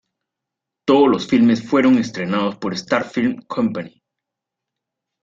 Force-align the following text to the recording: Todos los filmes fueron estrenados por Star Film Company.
Todos 0.87 1.07
los 1.09 1.27
filmes 1.27 1.61
fueron 1.69 1.99
estrenados 1.99 2.55
por 2.57 2.73
Star 2.73 3.07
Film 3.07 3.43
Company. 3.43 4.01